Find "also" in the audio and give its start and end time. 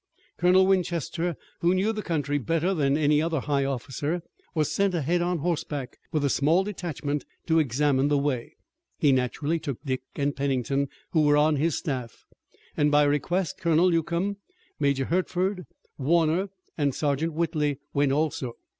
18.11-18.53